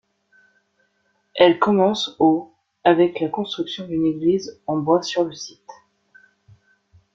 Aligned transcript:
Elle 1.35 1.59
commence 1.59 2.15
au 2.17 2.55
avec 2.83 3.19
la 3.19 3.29
construction 3.29 3.85
d'une 3.87 4.07
église 4.07 4.59
en 4.65 4.77
bois 4.79 5.03
sur 5.03 5.25
le 5.25 5.31
site. 5.35 5.69